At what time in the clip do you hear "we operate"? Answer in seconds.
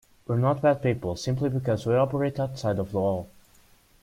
1.85-2.39